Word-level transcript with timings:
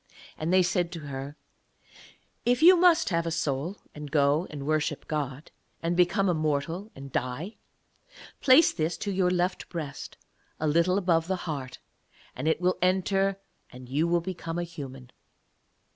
And 0.35 0.51
they 0.51 0.63
said 0.63 0.91
to 0.93 1.01
her: 1.01 1.37
'If 2.43 2.63
you 2.63 2.75
must 2.75 3.09
have 3.09 3.27
a 3.27 3.29
soul 3.29 3.77
and 3.93 4.09
go 4.09 4.47
and 4.49 4.65
worship 4.65 5.07
God, 5.07 5.51
and 5.83 5.95
become 5.95 6.27
a 6.27 6.33
mortal 6.33 6.89
and 6.95 7.11
die, 7.11 7.57
place 8.39 8.73
this 8.73 8.97
to 8.97 9.11
your 9.11 9.29
left 9.29 9.69
breast 9.69 10.17
a 10.59 10.65
little 10.67 10.97
above 10.97 11.27
the 11.27 11.35
heart, 11.45 11.77
and 12.35 12.47
it 12.47 12.59
will 12.59 12.79
enter 12.81 13.39
and 13.71 13.89
you 13.89 14.07
will 14.07 14.21
become 14.21 14.57
a 14.57 14.63
human. 14.63 15.11